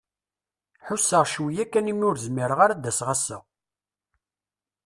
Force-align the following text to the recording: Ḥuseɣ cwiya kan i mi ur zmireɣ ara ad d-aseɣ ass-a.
Ḥuseɣ 0.87 1.23
cwiya 1.31 1.65
kan 1.65 1.91
i 1.91 1.93
mi 1.95 2.05
ur 2.09 2.17
zmireɣ 2.25 2.59
ara 2.61 2.73
ad 2.75 2.79
d-aseɣ 2.83 3.07
ass-a. 3.15 3.37